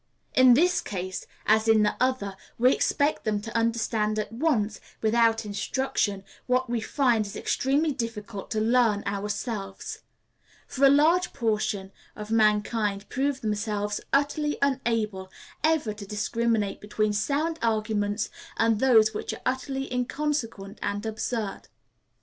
[0.33, 5.45] In this case as in the other we expect them to understand at once, without
[5.45, 9.99] instruction, what we find it extremely difficult to learn ourselves;
[10.65, 15.29] for a large portion of mankind prove themselves utterly unable
[15.63, 21.67] ever to discriminate between sound arguments and those which are utterly inconsequent and absurd.